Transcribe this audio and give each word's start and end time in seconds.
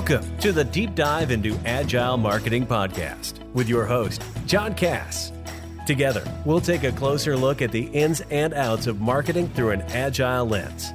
Welcome 0.00 0.38
to 0.38 0.50
the 0.50 0.64
Deep 0.64 0.94
Dive 0.94 1.30
into 1.30 1.54
Agile 1.66 2.16
Marketing 2.16 2.66
Podcast 2.66 3.38
with 3.52 3.68
your 3.68 3.84
host, 3.84 4.22
John 4.46 4.72
Cass. 4.74 5.30
Together, 5.86 6.24
we'll 6.46 6.58
take 6.58 6.84
a 6.84 6.92
closer 6.92 7.36
look 7.36 7.60
at 7.60 7.70
the 7.70 7.82
ins 7.88 8.22
and 8.30 8.54
outs 8.54 8.86
of 8.86 9.02
marketing 9.02 9.50
through 9.50 9.72
an 9.72 9.82
agile 9.92 10.46
lens. 10.46 10.94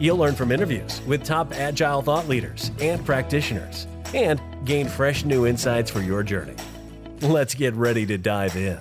You'll 0.00 0.16
learn 0.16 0.34
from 0.34 0.50
interviews 0.50 1.02
with 1.06 1.24
top 1.24 1.52
agile 1.52 2.00
thought 2.00 2.26
leaders 2.26 2.70
and 2.80 3.04
practitioners 3.04 3.86
and 4.14 4.40
gain 4.64 4.88
fresh 4.88 5.26
new 5.26 5.46
insights 5.46 5.90
for 5.90 6.00
your 6.00 6.22
journey. 6.22 6.56
Let's 7.20 7.52
get 7.52 7.74
ready 7.74 8.06
to 8.06 8.16
dive 8.16 8.56
in. 8.56 8.80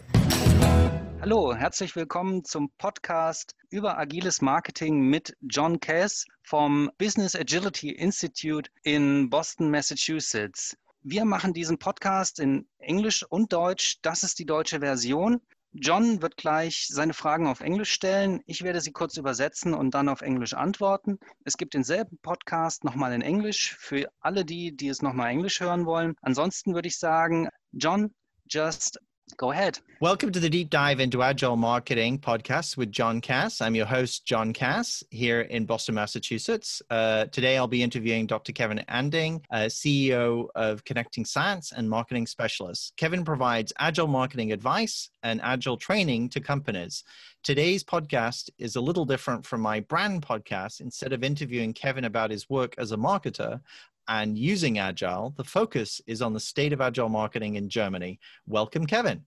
Hallo, 1.29 1.53
herzlich 1.53 1.93
willkommen 1.97 2.45
zum 2.45 2.71
Podcast 2.77 3.53
über 3.69 3.97
agiles 3.97 4.41
Marketing 4.41 5.09
mit 5.09 5.35
John 5.41 5.77
Cass 5.77 6.23
vom 6.41 6.89
Business 6.97 7.35
Agility 7.35 7.89
Institute 7.89 8.71
in 8.83 9.29
Boston, 9.29 9.69
Massachusetts. 9.69 10.77
Wir 11.01 11.25
machen 11.25 11.51
diesen 11.51 11.79
Podcast 11.79 12.39
in 12.39 12.65
Englisch 12.77 13.25
und 13.27 13.51
Deutsch. 13.51 13.97
Das 14.03 14.23
ist 14.23 14.39
die 14.39 14.45
deutsche 14.45 14.79
Version. 14.79 15.41
John 15.73 16.21
wird 16.21 16.37
gleich 16.37 16.87
seine 16.87 17.13
Fragen 17.13 17.47
auf 17.47 17.59
Englisch 17.59 17.91
stellen. 17.91 18.39
Ich 18.45 18.63
werde 18.63 18.79
sie 18.79 18.93
kurz 18.93 19.17
übersetzen 19.17 19.73
und 19.73 19.93
dann 19.93 20.07
auf 20.07 20.21
Englisch 20.21 20.53
antworten. 20.53 21.19
Es 21.43 21.57
gibt 21.57 21.73
denselben 21.73 22.19
Podcast 22.19 22.85
nochmal 22.85 23.11
in 23.11 23.21
Englisch 23.21 23.75
für 23.77 24.09
alle 24.21 24.45
die, 24.45 24.73
die 24.77 24.87
es 24.87 25.01
nochmal 25.01 25.31
Englisch 25.31 25.59
hören 25.59 25.85
wollen. 25.85 26.15
Ansonsten 26.21 26.73
würde 26.73 26.87
ich 26.87 26.97
sagen, 26.97 27.49
John, 27.73 28.15
just 28.49 29.01
Go 29.35 29.51
ahead. 29.51 29.77
Welcome 29.99 30.31
to 30.31 30.39
the 30.39 30.49
Deep 30.49 30.69
Dive 30.69 30.99
into 30.99 31.21
Agile 31.21 31.57
Marketing 31.57 32.17
podcast 32.17 32.77
with 32.77 32.91
John 32.91 33.19
Cass. 33.19 33.61
I'm 33.61 33.75
your 33.75 33.85
host, 33.85 34.25
John 34.25 34.53
Cass, 34.53 35.03
here 35.11 35.41
in 35.41 35.65
Boston, 35.65 35.95
Massachusetts. 35.95 36.81
Uh, 36.89 37.25
today, 37.25 37.57
I'll 37.57 37.67
be 37.67 37.83
interviewing 37.83 38.25
Dr. 38.25 38.53
Kevin 38.53 38.83
Anding, 38.89 39.43
uh, 39.51 39.65
CEO 39.65 40.47
of 40.55 40.83
Connecting 40.85 41.25
Science 41.25 41.73
and 41.75 41.89
Marketing 41.89 42.25
Specialist. 42.25 42.93
Kevin 42.95 43.25
provides 43.25 43.73
agile 43.79 44.07
marketing 44.07 44.53
advice 44.53 45.09
and 45.23 45.41
agile 45.43 45.77
training 45.77 46.29
to 46.29 46.39
companies. 46.39 47.03
Today's 47.43 47.83
podcast 47.83 48.49
is 48.57 48.75
a 48.75 48.81
little 48.81 49.05
different 49.05 49.45
from 49.45 49.61
my 49.61 49.81
brand 49.81 50.25
podcast. 50.25 50.79
Instead 50.79 51.11
of 51.11 51.23
interviewing 51.23 51.73
Kevin 51.73 52.05
about 52.05 52.31
his 52.31 52.49
work 52.49 52.75
as 52.77 52.91
a 52.91 52.97
marketer, 52.97 53.61
and 54.07 54.37
using 54.37 54.79
Agile, 54.79 55.33
the 55.37 55.43
focus 55.43 56.01
is 56.07 56.21
on 56.21 56.33
the 56.33 56.39
state 56.39 56.73
of 56.73 56.81
Agile 56.81 57.09
marketing 57.09 57.55
in 57.55 57.69
Germany. 57.69 58.19
Welcome, 58.45 58.85
Kevin. 58.85 59.25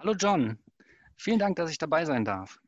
Hallo 0.00 0.14
John, 0.14 0.58
vielen 1.16 1.38
Dank, 1.38 1.56
dass 1.56 1.70
ich 1.70 1.78
dabei 1.78 2.04
sein 2.04 2.24
darf. 2.24 2.58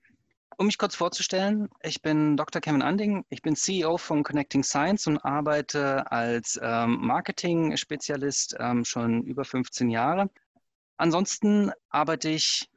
Um 0.57 0.67
mich 0.67 0.79
kurz 0.79 0.97
vorzustellen, 0.97 1.69
ich 1.83 2.03
bin 2.03 2.37
Dr. 2.37 2.61
Kevin 2.61 2.83
Anding, 2.83 3.25
ich 3.29 3.43
bin 3.43 3.55
CEO 3.55 3.97
von 3.97 4.25
Connecting 4.25 4.65
Science 4.65 5.07
und 5.07 5.19
arbeite 5.19 6.11
als 6.11 6.59
ähm, 6.61 6.99
Marketing-Spezialist 7.01 8.57
ähm, 8.59 8.85
schon 8.85 9.23
über 9.23 9.45
15 9.45 9.89
Jahre. 9.89 10.31
Ansonsten 10.97 11.71
arbeite 11.91 12.31
ich 12.31 12.69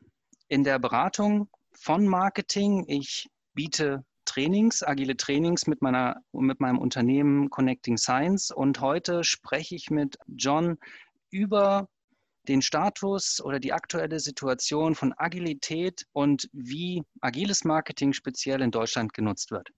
in 0.48 0.64
der 0.64 0.78
Beratung 0.78 1.50
von 1.72 2.06
Marketing. 2.06 2.86
Ich 2.88 3.28
biete 3.56 4.06
Trainings, 4.26 4.84
agile 4.84 5.16
Trainings 5.16 5.68
mit, 5.68 5.82
meiner, 5.82 6.18
mit 6.32 6.60
meinem 6.60 6.78
Unternehmen 6.78 7.50
Connecting 7.50 7.98
Science. 7.98 8.52
Und 8.52 8.80
heute 8.82 9.24
spreche 9.24 9.76
ich 9.76 9.90
mit 9.90 10.18
John 10.28 10.78
über 11.30 11.88
den 12.48 12.62
Status 12.62 13.40
oder 13.44 13.60
die 13.60 13.74
aktuelle 13.74 14.20
Situation 14.20 14.96
von 14.96 15.14
Agilität 15.18 16.06
und 16.14 16.50
wie 16.54 17.04
agiles 17.22 17.64
Marketing 17.64 18.14
speziell 18.14 18.62
in 18.62 18.72
Deutschland 18.72 19.14
genutzt 19.14 19.52
wird. 19.52 19.70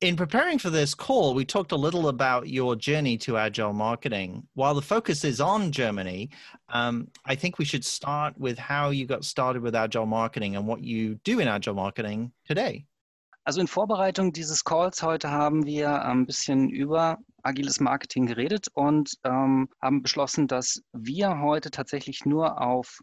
In 0.00 0.16
preparing 0.16 0.58
for 0.58 0.68
this 0.68 0.96
call, 0.96 1.32
we 1.32 1.44
talked 1.44 1.70
a 1.70 1.76
little 1.76 2.08
about 2.08 2.48
your 2.48 2.74
journey 2.74 3.16
to 3.18 3.38
agile 3.38 3.72
marketing. 3.72 4.48
While 4.54 4.74
the 4.74 4.82
focus 4.82 5.22
is 5.22 5.40
on 5.40 5.70
Germany, 5.70 6.30
um, 6.70 7.06
I 7.24 7.36
think 7.36 7.60
we 7.60 7.64
should 7.64 7.84
start 7.84 8.36
with 8.36 8.58
how 8.58 8.90
you 8.90 9.06
got 9.06 9.24
started 9.24 9.62
with 9.62 9.76
agile 9.76 10.06
marketing 10.06 10.56
and 10.56 10.66
what 10.66 10.82
you 10.82 11.20
do 11.22 11.38
in 11.38 11.46
agile 11.46 11.74
marketing 11.74 12.32
today. 12.44 12.84
Also 13.44 13.60
in 13.60 13.66
Vorbereitung 13.66 14.32
dieses 14.32 14.64
Calls 14.64 15.02
heute 15.02 15.30
haben 15.30 15.66
wir 15.66 16.04
ein 16.04 16.26
bisschen 16.26 16.70
über 16.70 17.18
agiles 17.42 17.80
Marketing 17.80 18.26
geredet 18.26 18.68
und 18.72 19.14
ähm, 19.24 19.68
haben 19.80 20.02
beschlossen, 20.02 20.46
dass 20.46 20.82
wir 20.92 21.40
heute 21.40 21.72
tatsächlich 21.72 22.24
nur 22.24 22.60
auf 22.60 23.00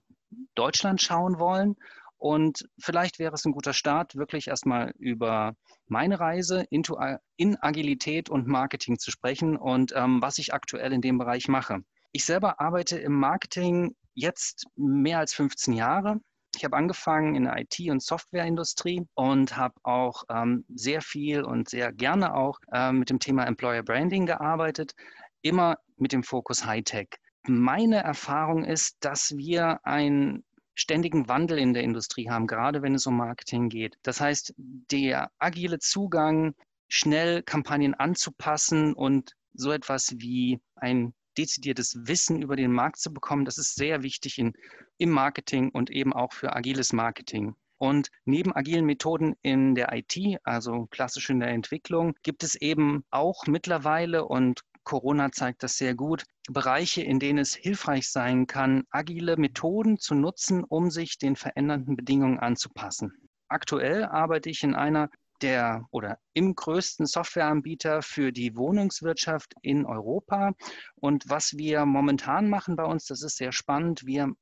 Deutschland 0.55 1.01
schauen 1.01 1.39
wollen. 1.39 1.75
Und 2.17 2.69
vielleicht 2.79 3.19
wäre 3.19 3.33
es 3.33 3.45
ein 3.45 3.51
guter 3.51 3.73
Start, 3.73 4.15
wirklich 4.15 4.47
erstmal 4.47 4.93
über 4.97 5.55
meine 5.87 6.21
Reise 6.21 6.65
into, 6.69 6.97
in 7.35 7.57
Agilität 7.61 8.29
und 8.29 8.47
Marketing 8.47 8.97
zu 8.97 9.11
sprechen 9.11 9.57
und 9.57 9.93
ähm, 9.95 10.21
was 10.21 10.37
ich 10.37 10.53
aktuell 10.53 10.93
in 10.93 11.01
dem 11.01 11.17
Bereich 11.17 11.49
mache. 11.49 11.79
Ich 12.11 12.23
selber 12.23 12.61
arbeite 12.61 12.97
im 12.97 13.13
Marketing 13.13 13.95
jetzt 14.13 14.67
mehr 14.75 15.19
als 15.19 15.33
15 15.33 15.73
Jahre 15.73 16.19
ich 16.55 16.65
habe 16.65 16.75
angefangen 16.75 17.35
in 17.35 17.43
der 17.45 17.57
IT- 17.57 17.89
und 17.89 18.01
Softwareindustrie 18.01 19.05
und 19.13 19.55
habe 19.55 19.75
auch 19.83 20.23
ähm, 20.29 20.65
sehr 20.73 21.01
viel 21.01 21.43
und 21.43 21.69
sehr 21.69 21.91
gerne 21.93 22.35
auch 22.35 22.59
äh, 22.71 22.91
mit 22.91 23.09
dem 23.09 23.19
Thema 23.19 23.45
Employer 23.45 23.83
Branding 23.83 24.25
gearbeitet, 24.25 24.93
immer 25.41 25.77
mit 25.97 26.11
dem 26.11 26.23
Fokus 26.23 26.65
Hightech. 26.65 27.09
Meine 27.47 28.03
Erfahrung 28.03 28.65
ist, 28.65 28.97
dass 28.99 29.35
wir 29.37 29.79
einen 29.85 30.43
ständigen 30.75 31.27
Wandel 31.27 31.59
in 31.59 31.73
der 31.73 31.83
Industrie 31.83 32.29
haben, 32.29 32.47
gerade 32.47 32.81
wenn 32.81 32.95
es 32.95 33.05
um 33.05 33.17
Marketing 33.17 33.69
geht. 33.69 33.97
Das 34.03 34.21
heißt, 34.21 34.53
der 34.57 35.31
agile 35.37 35.79
Zugang, 35.79 36.53
schnell 36.87 37.43
Kampagnen 37.43 37.93
anzupassen 37.93 38.93
und 38.93 39.33
so 39.53 39.71
etwas 39.71 40.15
wie 40.17 40.59
ein 40.75 41.13
dezidiertes 41.39 41.95
Wissen 42.05 42.41
über 42.41 42.57
den 42.57 42.73
Markt 42.73 42.99
zu 42.99 43.13
bekommen, 43.13 43.45
das 43.45 43.57
ist 43.57 43.75
sehr 43.75 44.03
wichtig 44.03 44.37
in, 44.37 44.53
im 44.97 45.09
Marketing 45.09 45.69
und 45.69 45.89
eben 45.89 46.11
auch 46.11 46.33
für 46.33 46.53
agiles 46.53 46.91
Marketing. 46.91 47.55
Und 47.77 48.09
neben 48.25 48.53
agilen 48.53 48.85
Methoden 48.85 49.35
in 49.41 49.73
der 49.73 49.93
IT, 49.93 50.17
also 50.43 50.87
klassisch 50.91 51.29
in 51.29 51.39
der 51.39 51.49
Entwicklung, 51.49 52.13
gibt 52.23 52.43
es 52.43 52.55
eben 52.55 53.05
auch 53.09 53.47
mittlerweile, 53.47 54.25
und 54.25 54.65
Corona 54.83 55.31
zeigt 55.31 55.63
das 55.63 55.77
sehr 55.77 55.95
gut, 55.95 56.25
Bereiche, 56.49 57.03
in 57.03 57.19
denen 57.19 57.39
es 57.39 57.55
hilfreich 57.55 58.09
sein 58.09 58.47
kann, 58.47 58.83
agile 58.89 59.37
Methoden 59.37 59.97
zu 59.97 60.15
nutzen, 60.15 60.65
um 60.65 60.91
sich 60.91 61.17
den 61.19 61.37
verändernden 61.37 61.95
Bedingungen 61.95 62.39
anzupassen. 62.39 63.13
Aktuell 63.47 64.03
arbeite 64.03 64.49
ich 64.49 64.63
in 64.63 64.75
einer 64.75 65.09
der 65.41 65.85
oder 65.91 66.19
im 66.33 66.55
größten 66.55 67.05
Softwareanbieter 67.05 68.01
für 68.01 68.31
die 68.31 68.55
Wohnungswirtschaft 68.55 69.53
in 69.61 69.85
Europa. 69.85 70.53
Und 70.95 71.29
was 71.29 71.57
wir 71.57 71.85
momentan 71.85 72.49
machen 72.49 72.75
bei 72.75 72.85
uns, 72.85 73.05
das 73.05 73.23
ist 73.23 73.37
sehr 73.37 73.51
spannend. 73.51 74.05
Wir 74.05 74.33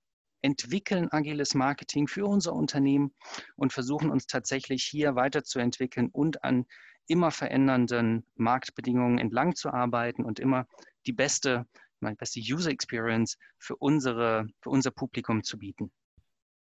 entwickeln 0.41 1.12
agiles 1.12 1.56
Marketing 1.56 2.08
für 2.08 2.25
unser 2.25 2.53
Unternehmen 2.53 3.13
und 3.56 3.74
versuchen 3.74 4.12
uns 4.12 4.28
tatsächlich 4.28 4.84
hier 4.84 5.16
weiterzuentwickeln 5.16 6.09
und 6.12 6.44
an 6.44 6.66
immer 7.08 7.31
verändernden 7.31 8.25
Marktbedingungen 8.35 9.18
entlang 9.18 9.56
zu 9.56 9.72
arbeiten 9.72 10.24
und 10.24 10.40
immer 10.40 10.68
die 11.06 11.14
beste, 11.14 11.66
die 12.02 12.16
beste 12.16 12.40
User 12.40 12.69
Experience 12.69 13.38
für, 13.58 13.75
unsere, 13.78 14.47
für 14.62 14.69
unser 14.69 14.91
Publikum 14.91 15.44
zu 15.44 15.58
bieten. 15.58 15.91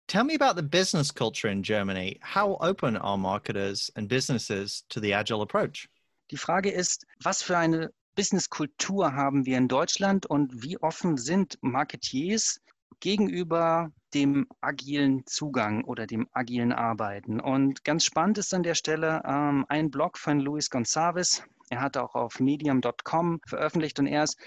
Tell 0.09 0.25
me 0.25 0.35
about 0.35 0.57
the 0.57 0.63
business 0.63 1.11
culture 1.13 1.49
in 1.49 1.63
Germany. 1.63 2.19
How 2.23 2.57
open 2.63 2.97
are 2.97 3.19
marketers 3.19 3.91
and 3.95 4.09
businesses 4.09 4.83
to 4.89 5.01
the 5.01 5.13
agile 5.13 5.43
approach? 5.43 5.87
Die 6.31 6.39
Frage 6.39 6.71
ist, 6.71 7.05
was 7.23 7.43
für 7.43 7.59
eine 7.59 7.91
Businesskultur 8.15 9.13
haben 9.13 9.45
wir 9.45 9.59
in 9.59 9.69
Deutschland 9.69 10.25
und 10.25 10.63
wie 10.63 10.79
offen 10.79 11.19
sind 11.19 11.59
Marketiers 11.61 12.59
gegenüber 13.01 13.93
dem 14.15 14.47
agilen 14.63 15.27
Zugang 15.27 15.85
oder 15.85 16.07
dem 16.07 16.27
agilen 16.33 16.73
Arbeiten. 16.73 17.39
Und 17.39 17.85
ganz 17.85 18.07
spannend 18.07 18.39
ist 18.39 18.55
an 18.55 18.63
der 18.63 18.77
Stelle 18.77 19.21
ähm, 19.27 19.67
ein 19.69 19.91
Blog 19.91 20.17
von 20.17 20.41
Luis 20.41 20.71
Gonçalves. 20.71 21.43
Er 21.69 21.83
hat 21.83 21.99
auch 21.99 22.15
auf 22.15 22.41
medium.com 22.41 23.43
veröffentlicht 23.47 23.99
und 23.99 24.07
er 24.07 24.25
ist 24.25 24.39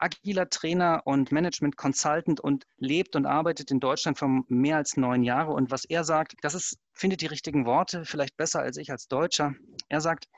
agiler 0.00 0.48
Trainer 0.48 1.02
und 1.04 1.32
Management 1.32 1.76
Consultant 1.76 2.40
und 2.40 2.66
lebt 2.78 3.16
und 3.16 3.26
arbeitet 3.26 3.70
in 3.70 3.80
Deutschland 3.80 4.18
für 4.18 4.28
mehr 4.48 4.76
als 4.76 4.96
neun 4.96 5.22
Jahre. 5.22 5.52
Und 5.52 5.70
was 5.70 5.84
er 5.84 6.04
sagt, 6.04 6.34
das 6.42 6.54
ist, 6.54 6.78
findet 6.92 7.20
die 7.20 7.26
richtigen 7.26 7.66
Worte, 7.66 8.04
vielleicht 8.04 8.36
besser 8.36 8.60
als 8.60 8.76
ich 8.76 8.90
als 8.90 9.08
Deutscher. 9.08 9.54
Er 9.88 10.00
sagt, 10.00 10.28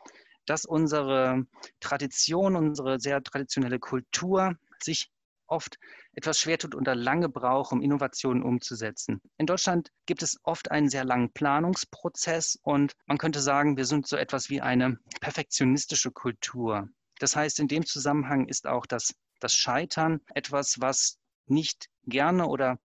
dass 0.46 0.64
unsere 0.64 1.46
Tradition, 1.80 2.56
unsere 2.56 2.98
sehr 2.98 3.22
traditionelle 3.22 3.78
Kultur 3.78 4.56
sich 4.82 5.10
oft 5.46 5.78
etwas 6.14 6.38
schwer 6.38 6.58
tut 6.58 6.74
und 6.74 6.86
lange 6.86 7.28
braucht, 7.28 7.72
um 7.72 7.82
Innovationen 7.82 8.42
umzusetzen. 8.42 9.20
In 9.36 9.46
Deutschland 9.46 9.90
gibt 10.06 10.22
es 10.22 10.38
oft 10.44 10.70
einen 10.70 10.88
sehr 10.88 11.04
langen 11.04 11.30
Planungsprozess 11.32 12.58
und 12.62 12.94
man 13.06 13.18
könnte 13.18 13.40
sagen, 13.40 13.76
wir 13.76 13.84
sind 13.84 14.06
so 14.06 14.16
etwas 14.16 14.48
wie 14.48 14.60
eine 14.60 14.98
perfektionistische 15.20 16.10
Kultur. 16.10 16.88
Das 17.18 17.36
heißt, 17.36 17.60
in 17.60 17.68
dem 17.68 17.86
Zusammenhang 17.86 18.48
ist 18.48 18.66
auch 18.66 18.86
das 18.86 19.14
das 19.42 19.54
Scheitern 19.54 20.20
etwas, 20.34 20.80
was 20.80 21.18
nicht 21.46 21.88
gerne 22.04 22.46
oder 22.46 22.78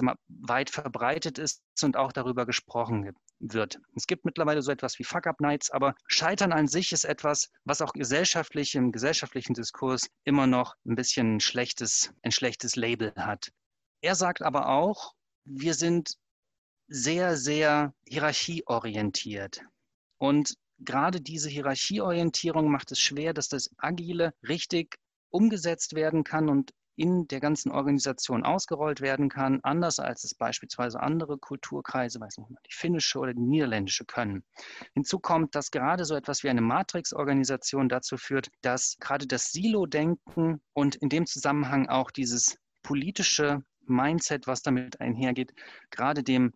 mal, 0.00 0.16
weit 0.28 0.70
verbreitet 0.70 1.38
ist 1.38 1.62
und 1.82 1.96
auch 1.96 2.12
darüber 2.12 2.46
gesprochen 2.46 3.12
wird. 3.38 3.80
Es 3.94 4.06
gibt 4.06 4.24
mittlerweile 4.24 4.62
so 4.62 4.70
etwas 4.70 4.98
wie 4.98 5.04
Fuck-Up-Nights, 5.04 5.70
aber 5.70 5.94
Scheitern 6.06 6.52
an 6.52 6.68
sich 6.68 6.92
ist 6.92 7.04
etwas, 7.04 7.50
was 7.64 7.80
auch 7.80 7.92
gesellschaftlich 7.92 8.74
im 8.74 8.92
gesellschaftlichen 8.92 9.54
Diskurs 9.54 10.08
immer 10.24 10.46
noch 10.46 10.76
ein 10.84 10.96
bisschen 10.96 11.36
ein 11.36 11.40
schlechtes, 11.40 12.12
ein 12.22 12.32
schlechtes 12.32 12.76
Label 12.76 13.12
hat. 13.16 13.50
Er 14.02 14.14
sagt 14.14 14.42
aber 14.42 14.68
auch, 14.68 15.14
wir 15.44 15.74
sind 15.74 16.16
sehr, 16.88 17.36
sehr 17.36 17.94
hierarchieorientiert. 18.04 19.62
Und 20.18 20.56
gerade 20.78 21.20
diese 21.20 21.48
Hierarchieorientierung 21.48 22.70
macht 22.70 22.92
es 22.92 23.00
schwer, 23.00 23.32
dass 23.32 23.48
das 23.48 23.70
Agile 23.78 24.34
richtig 24.46 24.98
umgesetzt 25.30 25.94
werden 25.94 26.24
kann 26.24 26.48
und 26.48 26.72
in 27.00 27.26
der 27.28 27.40
ganzen 27.40 27.72
Organisation 27.72 28.44
ausgerollt 28.44 29.00
werden 29.00 29.30
kann, 29.30 29.60
anders 29.62 29.98
als 29.98 30.22
es 30.24 30.34
beispielsweise 30.34 31.00
andere 31.00 31.38
Kulturkreise, 31.38 32.20
weiß 32.20 32.36
nicht, 32.36 32.50
die 32.66 32.74
finnische 32.74 33.18
oder 33.18 33.32
die 33.32 33.40
niederländische 33.40 34.04
können. 34.04 34.44
Hinzu 34.92 35.18
kommt, 35.18 35.54
dass 35.54 35.70
gerade 35.70 36.04
so 36.04 36.14
etwas 36.14 36.42
wie 36.42 36.50
eine 36.50 36.60
Matrix-Organisation 36.60 37.88
dazu 37.88 38.18
führt, 38.18 38.50
dass 38.60 38.98
gerade 39.00 39.26
das 39.26 39.50
Silo-Denken 39.50 40.60
und 40.74 40.96
in 40.96 41.08
dem 41.08 41.24
Zusammenhang 41.24 41.88
auch 41.88 42.10
dieses 42.10 42.58
politische 42.82 43.62
Mindset, 43.86 44.46
was 44.46 44.60
damit 44.60 45.00
einhergeht, 45.00 45.54
gerade 45.90 46.22
dem 46.22 46.52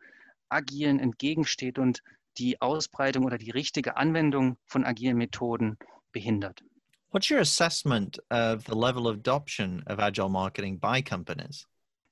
Agilen 0.50 1.00
entgegensteht 1.00 1.78
und 1.78 2.02
die 2.36 2.60
Ausbreitung 2.60 3.24
oder 3.24 3.38
die 3.38 3.50
richtige 3.50 3.96
Anwendung 3.96 4.58
von 4.66 4.84
agilen 4.84 5.16
Methoden 5.16 5.78
behindert. 6.12 6.62
What's 7.14 7.31
your 7.31 7.38
assessment 7.38 8.19
of 8.31 8.64
the 8.64 8.75
level 8.75 9.06
of 9.06 9.19
adoption 9.19 9.84
of 9.87 10.00
agile 10.00 10.28
marketing 10.28 10.81
by 10.81 11.00
companies? 11.00 11.64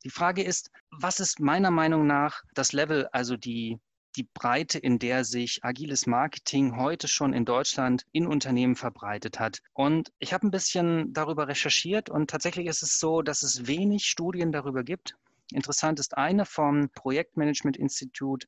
Die 0.04 0.10
Frage 0.10 0.44
ist, 0.44 0.70
was 0.92 1.18
ist 1.18 1.40
meiner 1.40 1.72
Meinung 1.72 2.06
nach 2.06 2.40
das 2.54 2.72
Level, 2.72 3.08
also 3.10 3.36
die, 3.36 3.80
die 4.14 4.28
Breite, 4.32 4.78
in 4.78 5.00
der 5.00 5.24
sich 5.24 5.64
agiles 5.64 6.06
Marketing 6.06 6.76
heute 6.76 7.08
schon 7.08 7.32
in 7.32 7.44
Deutschland 7.44 8.06
in 8.12 8.28
Unternehmen 8.28 8.76
verbreitet 8.76 9.40
hat. 9.40 9.60
Und 9.72 10.12
ich 10.20 10.32
habe 10.32 10.46
ein 10.46 10.52
bisschen 10.52 11.12
darüber 11.12 11.48
recherchiert 11.48 12.08
und 12.08 12.30
tatsächlich 12.30 12.68
ist 12.68 12.84
es 12.84 13.00
so, 13.00 13.22
dass 13.22 13.42
es 13.42 13.66
wenig 13.66 14.06
Studien 14.06 14.52
darüber 14.52 14.84
gibt. 14.84 15.16
Interessant 15.50 15.98
ist 15.98 16.16
eine 16.16 16.46
vom 16.46 16.90
Projektmanagement-Institut 16.90 18.46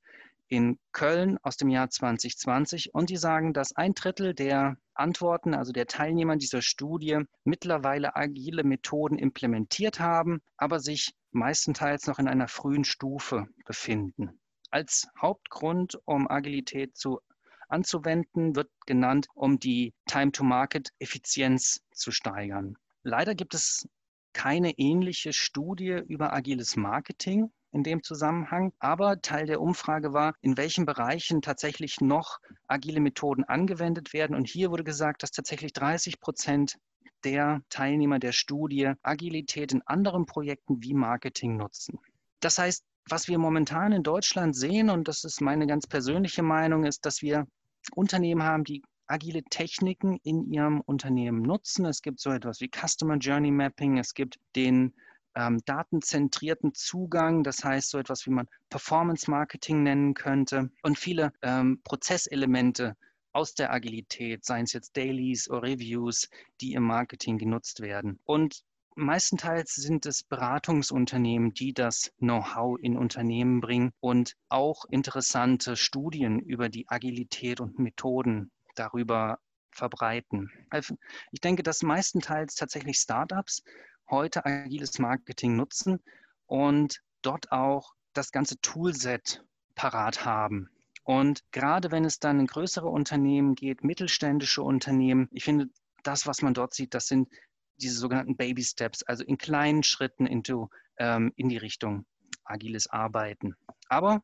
in 0.48 0.78
Köln 0.92 1.38
aus 1.42 1.56
dem 1.56 1.68
Jahr 1.68 1.90
2020 1.90 2.94
und 2.94 3.10
die 3.10 3.16
sagen, 3.16 3.52
dass 3.52 3.74
ein 3.74 3.94
Drittel 3.94 4.34
der 4.34 4.76
Antworten, 4.94 5.54
also 5.54 5.72
der 5.72 5.86
Teilnehmer 5.86 6.36
dieser 6.36 6.62
Studie, 6.62 7.20
mittlerweile 7.44 8.14
agile 8.16 8.64
Methoden 8.64 9.18
implementiert 9.18 10.00
haben, 10.00 10.40
aber 10.56 10.80
sich 10.80 11.14
meistenteils 11.32 12.06
noch 12.06 12.18
in 12.18 12.28
einer 12.28 12.48
frühen 12.48 12.84
Stufe 12.84 13.46
befinden. 13.64 14.38
Als 14.70 15.08
Hauptgrund, 15.20 15.98
um 16.04 16.28
Agilität 16.30 16.96
zu 16.96 17.20
anzuwenden, 17.68 18.54
wird 18.54 18.70
genannt, 18.86 19.26
um 19.34 19.58
die 19.58 19.94
Time-to-Market-Effizienz 20.06 21.80
zu 21.92 22.12
steigern. 22.12 22.76
Leider 23.02 23.34
gibt 23.34 23.54
es 23.54 23.88
keine 24.32 24.72
ähnliche 24.78 25.32
Studie 25.32 26.02
über 26.06 26.32
agiles 26.32 26.76
Marketing 26.76 27.50
in 27.74 27.82
dem 27.82 28.02
Zusammenhang. 28.02 28.72
Aber 28.78 29.20
Teil 29.20 29.46
der 29.46 29.60
Umfrage 29.60 30.12
war, 30.12 30.34
in 30.40 30.56
welchen 30.56 30.86
Bereichen 30.86 31.42
tatsächlich 31.42 32.00
noch 32.00 32.38
agile 32.68 33.00
Methoden 33.00 33.44
angewendet 33.44 34.12
werden. 34.12 34.36
Und 34.36 34.48
hier 34.48 34.70
wurde 34.70 34.84
gesagt, 34.84 35.22
dass 35.22 35.32
tatsächlich 35.32 35.72
30 35.72 36.20
Prozent 36.20 36.78
der 37.24 37.62
Teilnehmer 37.70 38.18
der 38.18 38.32
Studie 38.32 38.92
Agilität 39.02 39.72
in 39.72 39.82
anderen 39.82 40.26
Projekten 40.26 40.82
wie 40.82 40.94
Marketing 40.94 41.56
nutzen. 41.56 41.98
Das 42.40 42.58
heißt, 42.58 42.84
was 43.08 43.28
wir 43.28 43.38
momentan 43.38 43.92
in 43.92 44.02
Deutschland 44.02 44.56
sehen, 44.56 44.88
und 44.88 45.08
das 45.08 45.24
ist 45.24 45.40
meine 45.40 45.66
ganz 45.66 45.86
persönliche 45.86 46.42
Meinung, 46.42 46.84
ist, 46.84 47.04
dass 47.04 47.22
wir 47.22 47.46
Unternehmen 47.94 48.42
haben, 48.42 48.64
die 48.64 48.82
agile 49.06 49.42
Techniken 49.42 50.18
in 50.22 50.50
ihrem 50.50 50.80
Unternehmen 50.80 51.42
nutzen. 51.42 51.84
Es 51.84 52.02
gibt 52.02 52.20
so 52.20 52.30
etwas 52.30 52.60
wie 52.60 52.70
Customer 52.70 53.16
Journey 53.16 53.50
Mapping, 53.50 53.98
es 53.98 54.14
gibt 54.14 54.38
den 54.56 54.94
ähm, 55.34 55.60
datenzentrierten 55.64 56.74
Zugang, 56.74 57.42
das 57.42 57.64
heißt 57.64 57.90
so 57.90 57.98
etwas 57.98 58.26
wie 58.26 58.30
man 58.30 58.48
Performance 58.70 59.30
Marketing 59.30 59.82
nennen 59.82 60.14
könnte 60.14 60.70
und 60.82 60.98
viele 60.98 61.32
ähm, 61.42 61.80
Prozesselemente 61.84 62.96
aus 63.32 63.54
der 63.54 63.72
Agilität, 63.72 64.44
seien 64.44 64.64
es 64.64 64.72
jetzt 64.72 64.96
Dailies 64.96 65.50
oder 65.50 65.62
Reviews, 65.62 66.28
die 66.60 66.74
im 66.74 66.84
Marketing 66.84 67.36
genutzt 67.36 67.80
werden. 67.80 68.20
Und 68.24 68.64
Meistenteils 68.96 69.74
sind 69.74 70.06
es 70.06 70.22
Beratungsunternehmen, 70.22 71.52
die 71.52 71.74
das 71.74 72.12
Know-how 72.18 72.78
in 72.80 72.96
Unternehmen 72.96 73.60
bringen 73.60 73.92
und 73.98 74.36
auch 74.48 74.84
interessante 74.88 75.76
Studien 75.76 76.38
über 76.38 76.68
die 76.68 76.88
Agilität 76.88 77.60
und 77.60 77.80
Methoden 77.80 78.52
darüber 78.76 79.40
verbreiten. 79.72 80.48
Also 80.70 80.96
ich 81.32 81.40
denke, 81.40 81.64
dass 81.64 81.82
meistenteils 81.82 82.54
tatsächlich 82.54 82.98
Startups 82.98 83.64
heute 84.08 84.44
agiles 84.44 84.98
Marketing 84.98 85.56
nutzen 85.56 86.00
und 86.46 87.02
dort 87.22 87.52
auch 87.52 87.94
das 88.12 88.30
ganze 88.30 88.60
Toolset 88.60 89.44
parat 89.74 90.24
haben. 90.24 90.68
Und 91.02 91.42
gerade 91.52 91.90
wenn 91.90 92.04
es 92.04 92.18
dann 92.18 92.40
in 92.40 92.46
größere 92.46 92.88
Unternehmen 92.88 93.54
geht, 93.54 93.84
mittelständische 93.84 94.62
Unternehmen, 94.62 95.28
ich 95.32 95.44
finde, 95.44 95.68
das, 96.02 96.26
was 96.26 96.42
man 96.42 96.54
dort 96.54 96.74
sieht, 96.74 96.94
das 96.94 97.06
sind 97.06 97.28
diese 97.76 97.98
sogenannten 97.98 98.36
Baby 98.36 98.62
Steps, 98.62 99.02
also 99.02 99.24
in 99.24 99.36
kleinen 99.36 99.82
Schritten 99.82 100.26
into, 100.26 100.70
ähm, 100.98 101.32
in 101.36 101.48
die 101.48 101.56
Richtung 101.56 102.06
agiles 102.44 102.86
Arbeiten. 102.88 103.54
Aber 103.88 104.22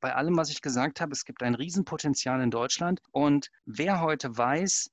bei 0.00 0.14
allem, 0.14 0.36
was 0.36 0.50
ich 0.50 0.62
gesagt 0.62 1.00
habe, 1.00 1.12
es 1.12 1.24
gibt 1.24 1.42
ein 1.42 1.54
Riesenpotenzial 1.54 2.40
in 2.40 2.50
Deutschland. 2.50 3.00
Und 3.10 3.50
wer 3.64 4.00
heute 4.00 4.36
weiß, 4.36 4.90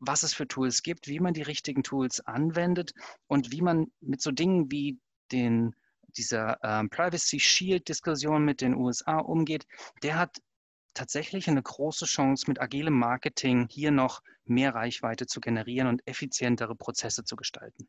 was 0.00 0.22
es 0.22 0.34
für 0.34 0.46
Tools 0.46 0.82
gibt, 0.82 1.08
wie 1.08 1.20
man 1.20 1.34
die 1.34 1.42
richtigen 1.42 1.82
Tools 1.82 2.20
anwendet 2.20 2.92
und 3.26 3.52
wie 3.52 3.62
man 3.62 3.90
mit 4.00 4.22
so 4.22 4.30
Dingen 4.30 4.70
wie 4.70 4.98
den, 5.32 5.74
dieser 6.16 6.58
ähm, 6.62 6.88
Privacy 6.90 7.40
Shield-Diskussion 7.40 8.44
mit 8.44 8.60
den 8.60 8.74
USA 8.74 9.18
umgeht, 9.18 9.66
der 10.02 10.18
hat 10.18 10.38
tatsächlich 10.94 11.48
eine 11.48 11.62
große 11.62 12.06
Chance, 12.06 12.46
mit 12.48 12.60
agilem 12.60 12.98
Marketing 12.98 13.68
hier 13.70 13.90
noch 13.90 14.22
mehr 14.44 14.74
Reichweite 14.74 15.26
zu 15.26 15.40
generieren 15.40 15.88
und 15.88 16.02
effizientere 16.06 16.74
Prozesse 16.74 17.24
zu 17.24 17.36
gestalten. 17.36 17.88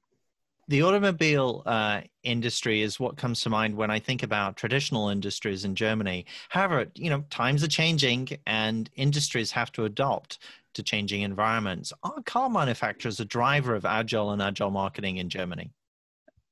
The 0.69 0.83
automobile 0.83 1.63
uh, 1.65 2.01
industry 2.21 2.83
is 2.83 3.00
what 3.00 3.17
comes 3.17 3.41
to 3.41 3.50
mind 3.50 3.75
when 3.75 3.89
I 3.89 4.00
think 4.00 4.21
about 4.21 4.55
traditional 4.55 5.09
industries 5.09 5.65
in 5.65 5.73
Germany. 5.73 6.27
However, 6.50 6.85
you 6.94 7.09
know, 7.09 7.23
times 7.31 7.63
are 7.63 7.67
changing 7.67 8.38
and 8.45 8.88
industries 8.95 9.51
have 9.51 9.71
to 9.71 9.85
adopt 9.85 10.38
to 10.74 10.83
changing 10.83 11.24
environments. 11.24 11.94
Are 12.04 12.21
car 12.25 12.50
manufacturers 12.50 13.20
a 13.20 13.25
driver 13.25 13.75
of 13.75 13.86
agile 13.86 14.32
and 14.32 14.41
agile 14.41 14.72
marketing 14.72 15.17
in 15.17 15.29
Germany? 15.29 15.72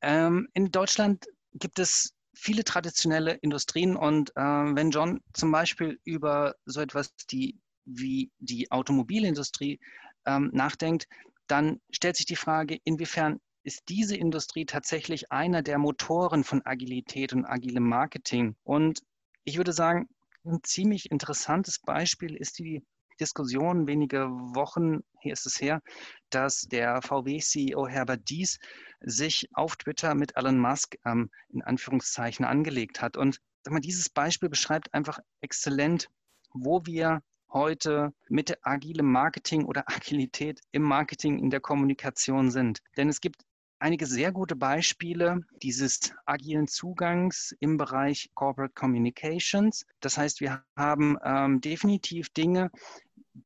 Ähm, 0.02 0.48
in 0.54 0.72
Deutschland 0.72 1.26
gibt 1.54 1.80
es 1.80 2.14
viele 2.36 2.64
traditionelle 2.64 3.34
Industrien 3.42 3.96
und 3.96 4.30
äh, 4.36 4.42
wenn 4.42 4.92
John 4.92 5.22
zum 5.34 5.52
Beispiel 5.52 6.00
über 6.04 6.56
so 6.66 6.82
etwas 6.82 7.16
die, 7.32 7.60
wie 7.86 8.32
die 8.40 8.72
Automobilindustrie 8.72 9.80
ähm, 10.26 10.52
nachdenkt, 10.54 11.08
dann 11.48 11.80
stellt 11.92 12.18
sich 12.18 12.26
die 12.26 12.36
Frage, 12.36 12.78
inwiefern 12.84 13.40
ist 13.64 13.84
diese 13.90 14.16
Industrie 14.16 14.66
tatsächlich 14.66 15.32
einer 15.32 15.62
der 15.62 15.78
Motoren 15.78 16.44
von 16.44 16.66
Agilität 16.66 17.34
und 17.34 17.46
agilem 17.46 17.84
Marketing. 17.84 18.56
Und 18.64 19.02
ich 19.44 19.58
würde 19.58 19.74
sagen, 19.74 20.08
ein 20.46 20.60
ziemlich 20.64 21.12
interessantes 21.12 21.80
Beispiel 21.80 22.36
ist 22.36 22.60
die 22.60 22.84
Diskussion, 23.18 23.88
wenige 23.88 24.28
Wochen 24.30 25.02
hier 25.20 25.34
ist 25.34 25.46
es 25.46 25.60
her, 25.60 25.82
dass 26.30 26.62
der 26.62 27.02
VW-CEO 27.02 27.88
Herbert 27.88 28.30
Dies 28.30 28.60
sich 29.02 29.50
auf 29.54 29.76
Twitter 29.76 30.16
mit 30.16 30.36
Elon 30.36 30.60
Musk 30.60 30.96
ähm, 31.06 31.30
in 31.50 31.62
Anführungszeichen 31.62 32.46
angelegt 32.46 33.02
hat. 33.02 33.18
Und 33.18 33.40
mal, 33.70 33.80
dieses 33.80 34.10
Beispiel 34.10 34.50
beschreibt 34.50 34.94
einfach 34.94 35.20
exzellent, 35.42 36.10
wo 36.54 36.86
wir 36.86 37.22
heute 37.52 38.14
mit 38.30 38.58
agilem 38.62 39.12
Marketing 39.12 39.66
oder 39.66 39.84
Agilität 39.88 40.62
im 40.72 40.84
Marketing, 40.84 41.40
in 41.40 41.50
der 41.50 41.60
Kommunikation 41.60 42.52
sind. 42.52 42.80
Denn 42.98 43.10
es 43.10 43.22
gibt 43.22 43.44
einige 43.80 44.06
sehr 44.06 44.32
gute 44.32 44.56
Beispiele 44.56 45.42
dieses 45.62 46.14
agilen 46.26 46.68
Zugangs 46.68 47.56
im 47.60 47.78
Bereich 47.78 48.30
Corporate 48.34 48.74
Communications. 48.74 49.86
Das 50.00 50.18
heißt, 50.18 50.42
wir 50.42 50.64
haben 50.76 51.18
ähm, 51.24 51.62
definitiv 51.62 52.30
Dinge, 52.30 52.72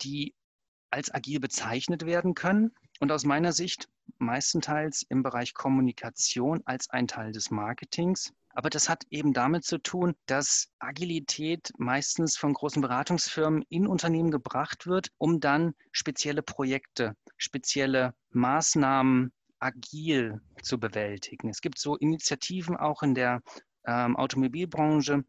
die 0.01 0.33
als 0.89 1.13
agil 1.13 1.39
bezeichnet 1.39 2.05
werden 2.05 2.35
können 2.35 2.71
und 2.99 3.11
aus 3.11 3.23
meiner 3.23 3.53
Sicht 3.53 3.87
meistenteils 4.17 5.03
im 5.09 5.23
Bereich 5.23 5.53
Kommunikation 5.53 6.61
als 6.65 6.89
ein 6.89 7.07
Teil 7.07 7.31
des 7.31 7.49
Marketings. 7.49 8.33
Aber 8.53 8.69
das 8.69 8.89
hat 8.89 9.05
eben 9.09 9.33
damit 9.33 9.63
zu 9.63 9.77
tun, 9.77 10.13
dass 10.25 10.69
Agilität 10.79 11.71
meistens 11.77 12.37
von 12.37 12.53
großen 12.53 12.81
Beratungsfirmen 12.81 13.63
in 13.69 13.87
Unternehmen 13.87 14.29
gebracht 14.29 14.87
wird, 14.87 15.09
um 15.17 15.39
dann 15.39 15.73
spezielle 15.91 16.41
Projekte, 16.41 17.15
spezielle 17.37 18.13
Maßnahmen 18.31 19.31
agil 19.59 20.41
zu 20.61 20.79
bewältigen. 20.79 21.49
Es 21.49 21.61
gibt 21.61 21.79
so 21.79 21.95
Initiativen 21.95 22.75
auch 22.75 23.03
in 23.03 23.15
der 23.15 23.41
ähm, 23.85 24.17
Automobilbranche, 24.17 25.23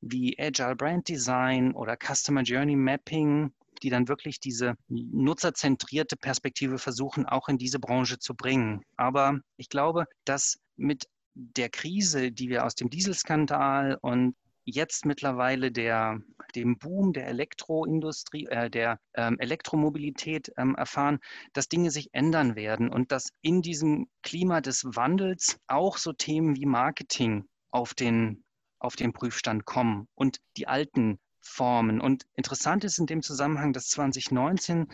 wie 0.00 0.38
Agile 0.38 0.76
Brand 0.76 1.08
Design 1.08 1.72
oder 1.74 1.96
Customer 1.96 2.42
Journey 2.42 2.76
Mapping, 2.76 3.52
die 3.78 3.90
dann 3.90 4.08
wirklich 4.08 4.40
diese 4.40 4.74
nutzerzentrierte 4.88 6.16
Perspektive 6.16 6.78
versuchen, 6.78 7.26
auch 7.26 7.48
in 7.48 7.58
diese 7.58 7.78
Branche 7.78 8.18
zu 8.18 8.34
bringen. 8.34 8.82
Aber 8.96 9.38
ich 9.56 9.68
glaube, 9.68 10.06
dass 10.24 10.58
mit 10.76 11.04
der 11.34 11.68
Krise, 11.68 12.32
die 12.32 12.48
wir 12.48 12.64
aus 12.64 12.74
dem 12.74 12.90
Dieselskandal 12.90 13.98
und 14.00 14.34
jetzt 14.64 15.06
mittlerweile 15.06 15.72
der, 15.72 16.20
dem 16.54 16.78
Boom 16.78 17.12
der 17.12 17.26
Elektroindustrie, 17.28 18.46
äh, 18.46 18.68
der 18.68 18.98
ähm, 19.14 19.38
Elektromobilität 19.38 20.52
ähm, 20.56 20.74
erfahren, 20.74 21.18
dass 21.54 21.68
Dinge 21.68 21.90
sich 21.90 22.10
ändern 22.12 22.54
werden 22.54 22.90
und 22.90 23.10
dass 23.12 23.30
in 23.40 23.62
diesem 23.62 24.08
Klima 24.22 24.60
des 24.60 24.84
Wandels 24.84 25.58
auch 25.68 25.96
so 25.96 26.12
Themen 26.12 26.56
wie 26.56 26.66
Marketing 26.66 27.44
auf 27.70 27.94
den, 27.94 28.44
auf 28.78 28.96
den 28.96 29.12
Prüfstand 29.12 29.64
kommen 29.64 30.06
und 30.14 30.38
die 30.56 30.68
alten 30.68 31.18
Formen. 31.48 32.00
Und 32.00 32.26
interessant 32.34 32.84
ist 32.84 32.98
in 32.98 33.06
dem 33.06 33.22
Zusammenhang, 33.22 33.72
dass 33.72 33.88
2019 33.88 34.88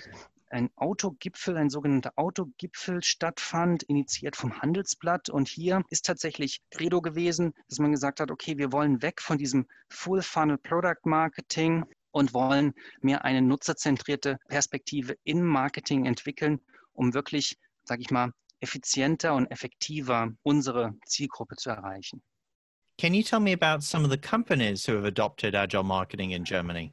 ein 0.50 0.70
Autogipfel, 0.76 1.56
ein 1.56 1.68
sogenannter 1.68 2.12
Autogipfel 2.16 3.02
stattfand, 3.02 3.82
initiiert 3.82 4.36
vom 4.36 4.62
Handelsblatt. 4.62 5.28
Und 5.28 5.48
hier 5.48 5.82
ist 5.90 6.06
tatsächlich 6.06 6.60
Credo 6.70 7.02
gewesen, 7.02 7.54
dass 7.68 7.80
man 7.80 7.90
gesagt 7.90 8.20
hat, 8.20 8.30
okay, 8.30 8.56
wir 8.56 8.70
wollen 8.70 9.02
weg 9.02 9.20
von 9.20 9.36
diesem 9.36 9.66
Full 9.88 10.22
Funnel 10.22 10.58
Product 10.58 11.00
Marketing 11.04 11.84
und 12.12 12.32
wollen 12.32 12.72
mehr 13.00 13.24
eine 13.24 13.42
nutzerzentrierte 13.42 14.38
Perspektive 14.48 15.16
im 15.24 15.42
Marketing 15.42 16.06
entwickeln, 16.06 16.60
um 16.92 17.14
wirklich, 17.14 17.58
sage 17.82 18.02
ich 18.02 18.10
mal, 18.12 18.30
effizienter 18.60 19.34
und 19.34 19.50
effektiver 19.50 20.32
unsere 20.42 20.94
Zielgruppe 21.04 21.56
zu 21.56 21.70
erreichen. 21.70 22.22
Can 22.96 23.12
you 23.12 23.24
tell 23.24 23.40
me 23.40 23.52
about 23.52 23.82
some 23.82 24.04
of 24.04 24.10
the 24.10 24.18
companies 24.18 24.86
who 24.86 24.94
have 24.94 25.04
adopted 25.04 25.54
agile 25.54 25.82
marketing 25.82 26.30
in 26.30 26.44
Germany? 26.44 26.92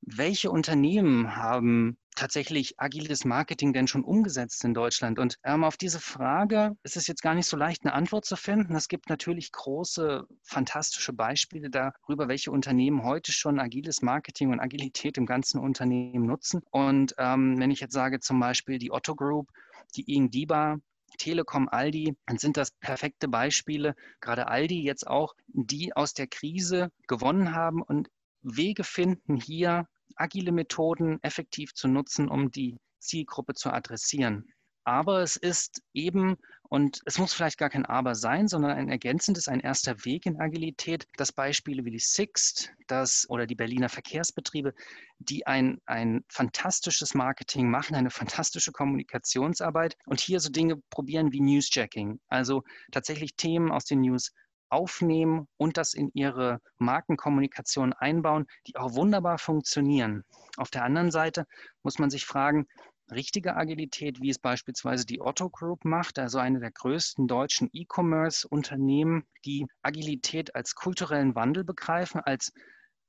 Welche 0.00 0.48
Unternehmen 0.48 1.34
haben 1.34 1.98
tatsächlich 2.14 2.78
agiles 2.78 3.24
Marketing 3.24 3.72
denn 3.72 3.88
schon 3.88 4.04
umgesetzt 4.04 4.64
in 4.64 4.74
Deutschland? 4.74 5.18
Und 5.18 5.36
ähm, 5.42 5.64
auf 5.64 5.76
diese 5.76 5.98
Frage 5.98 6.76
ist 6.84 6.96
es 6.96 7.08
jetzt 7.08 7.22
gar 7.22 7.34
nicht 7.34 7.46
so 7.46 7.56
leicht, 7.56 7.84
eine 7.84 7.94
Antwort 7.94 8.26
zu 8.26 8.36
finden. 8.36 8.76
Es 8.76 8.86
gibt 8.86 9.08
natürlich 9.08 9.50
große, 9.50 10.24
fantastische 10.44 11.12
Beispiele 11.12 11.68
darüber, 11.68 12.28
welche 12.28 12.52
Unternehmen 12.52 13.02
heute 13.02 13.32
schon 13.32 13.58
agiles 13.58 14.02
Marketing 14.02 14.52
und 14.52 14.60
Agilität 14.60 15.18
im 15.18 15.26
ganzen 15.26 15.58
Unternehmen 15.58 16.26
nutzen. 16.26 16.62
Und 16.70 17.14
ähm, 17.18 17.58
wenn 17.58 17.72
ich 17.72 17.80
jetzt 17.80 17.92
sage 17.92 18.20
zum 18.20 18.38
Beispiel 18.38 18.78
die 18.78 18.92
Otto 18.92 19.16
Group, 19.16 19.50
die 19.96 20.14
Ing 20.14 20.30
Diba, 20.30 20.76
Telekom, 21.16 21.68
Aldi, 21.68 22.16
sind 22.36 22.56
das 22.56 22.70
perfekte 22.70 23.28
Beispiele, 23.28 23.94
gerade 24.20 24.48
Aldi 24.48 24.82
jetzt 24.82 25.06
auch, 25.06 25.34
die 25.48 25.94
aus 25.96 26.12
der 26.14 26.26
Krise 26.26 26.90
gewonnen 27.06 27.54
haben 27.54 27.82
und 27.82 28.10
Wege 28.42 28.84
finden, 28.84 29.36
hier 29.36 29.88
agile 30.16 30.52
Methoden 30.52 31.18
effektiv 31.22 31.74
zu 31.74 31.88
nutzen, 31.88 32.28
um 32.28 32.50
die 32.50 32.78
Zielgruppe 32.98 33.54
zu 33.54 33.70
adressieren. 33.70 34.52
Aber 34.88 35.20
es 35.20 35.36
ist 35.36 35.82
eben, 35.92 36.38
und 36.70 37.02
es 37.04 37.18
muss 37.18 37.34
vielleicht 37.34 37.58
gar 37.58 37.68
kein 37.68 37.84
Aber 37.84 38.14
sein, 38.14 38.48
sondern 38.48 38.70
ein 38.70 38.88
ergänzendes, 38.88 39.46
ein 39.46 39.60
erster 39.60 40.02
Weg 40.06 40.24
in 40.24 40.40
Agilität, 40.40 41.06
dass 41.18 41.30
Beispiele 41.30 41.84
wie 41.84 41.90
die 41.90 41.98
Sixt 41.98 42.72
das, 42.86 43.26
oder 43.28 43.46
die 43.46 43.54
Berliner 43.54 43.90
Verkehrsbetriebe, 43.90 44.72
die 45.18 45.46
ein, 45.46 45.78
ein 45.84 46.24
fantastisches 46.30 47.14
Marketing 47.14 47.68
machen, 47.68 47.96
eine 47.96 48.08
fantastische 48.08 48.72
Kommunikationsarbeit 48.72 49.94
und 50.06 50.20
hier 50.20 50.40
so 50.40 50.48
Dinge 50.48 50.76
probieren 50.88 51.32
wie 51.32 51.42
Newsjacking, 51.42 52.18
also 52.28 52.62
tatsächlich 52.90 53.36
Themen 53.36 53.70
aus 53.70 53.84
den 53.84 54.00
News 54.00 54.32
aufnehmen 54.70 55.48
und 55.58 55.76
das 55.76 55.92
in 55.92 56.10
ihre 56.14 56.62
Markenkommunikation 56.78 57.92
einbauen, 57.92 58.46
die 58.66 58.76
auch 58.76 58.94
wunderbar 58.94 59.36
funktionieren. 59.36 60.24
Auf 60.56 60.70
der 60.70 60.84
anderen 60.84 61.10
Seite 61.10 61.44
muss 61.82 61.98
man 61.98 62.08
sich 62.08 62.24
fragen, 62.24 62.66
richtige 63.10 63.56
Agilität, 63.56 64.20
wie 64.20 64.30
es 64.30 64.38
beispielsweise 64.38 65.06
die 65.06 65.20
Otto 65.20 65.48
Group 65.48 65.84
macht, 65.84 66.18
also 66.18 66.38
eine 66.38 66.60
der 66.60 66.70
größten 66.70 67.26
deutschen 67.26 67.68
E-Commerce-Unternehmen, 67.72 69.24
die 69.44 69.66
Agilität 69.82 70.54
als 70.54 70.74
kulturellen 70.74 71.34
Wandel 71.34 71.64
begreifen, 71.64 72.20
als 72.20 72.52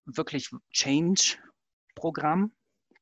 wirklich 0.06 0.50
Change-Programm, 0.72 2.52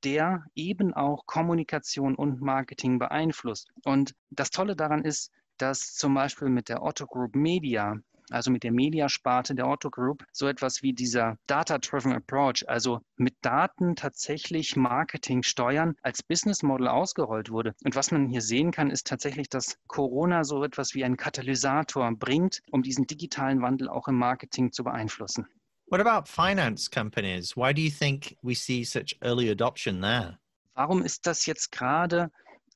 der 0.03 0.45
eben 0.55 0.93
auch 0.93 1.25
Kommunikation 1.25 2.15
und 2.15 2.41
Marketing 2.41 2.99
beeinflusst. 2.99 3.69
Und 3.83 4.13
das 4.29 4.51
Tolle 4.51 4.75
daran 4.75 5.03
ist, 5.03 5.31
dass 5.57 5.93
zum 5.93 6.13
Beispiel 6.13 6.49
mit 6.49 6.69
der 6.69 6.83
Otto 6.83 7.07
Group 7.07 7.35
Media 7.35 7.97
also 8.29 8.51
mit 8.51 8.63
der 8.63 8.71
Mediasparte 8.71 9.55
der 9.55 9.67
Otto 9.67 9.89
Group, 9.89 10.25
so 10.31 10.47
etwas 10.47 10.83
wie 10.83 10.93
dieser 10.93 11.37
Data-Driven 11.47 12.13
Approach, 12.13 12.67
also 12.67 13.01
mit 13.15 13.35
Daten 13.41 13.95
tatsächlich 13.95 14.75
Marketing 14.75 15.43
steuern, 15.43 15.95
als 16.01 16.23
Business 16.23 16.63
Model 16.63 16.87
ausgerollt 16.87 17.49
wurde. 17.49 17.75
Und 17.83 17.95
was 17.95 18.11
man 18.11 18.27
hier 18.27 18.41
sehen 18.41 18.71
kann, 18.71 18.89
ist 18.89 19.07
tatsächlich, 19.07 19.49
dass 19.49 19.77
Corona 19.87 20.43
so 20.43 20.63
etwas 20.63 20.93
wie 20.93 21.03
einen 21.03 21.17
Katalysator 21.17 22.11
bringt, 22.15 22.61
um 22.71 22.83
diesen 22.83 23.07
digitalen 23.07 23.61
Wandel 23.61 23.89
auch 23.89 24.07
im 24.07 24.15
Marketing 24.15 24.71
zu 24.71 24.83
beeinflussen. 24.83 25.47
What 25.89 26.01
about 26.01 26.29
finance 26.29 26.89
companies? 26.89 27.55
Why 27.55 27.73
do 27.73 27.81
you 27.81 27.89
think 27.89 28.35
we 28.41 28.53
see 28.53 28.83
such 28.83 29.15
early 29.21 29.49
adoption 29.49 30.01
there? 30.01 30.37
Warum 30.73 31.01
ist 31.01 31.25
das 31.25 31.45
jetzt 31.45 31.71
gerade 31.71 32.29